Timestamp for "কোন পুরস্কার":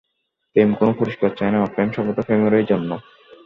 0.79-1.31